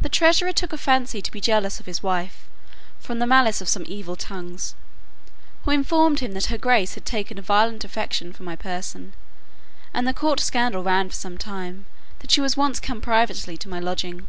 [0.00, 2.48] The treasurer took a fancy to be jealous of his wife,
[2.98, 4.74] from the malice of some evil tongues,
[5.62, 9.12] who informed him that her grace had taken a violent affection for my person;
[9.94, 11.86] and the court scandal ran for some time,
[12.18, 14.26] that she once came privately to my lodging.